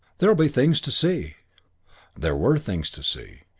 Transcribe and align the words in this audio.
"There'll 0.17 0.33
be 0.35 0.47
things 0.47 0.81
to 0.81 0.91
see." 0.91 1.35
There 2.17 2.35
were 2.35 2.57
things 2.57 2.89
to 2.89 3.03
see. 3.03 3.41